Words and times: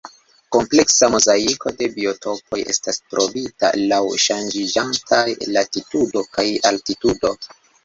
Kompleksa 0.55 1.09
mozaiko 1.15 1.73
de 1.81 1.89
biotopoj 1.97 2.61
estas 2.73 2.99
trovita 3.13 3.71
laŭ 3.93 4.01
ŝanĝiĝantaj 4.25 5.23
latitudo 5.59 6.27
kaj 6.35 6.49
altitudo. 6.75 7.35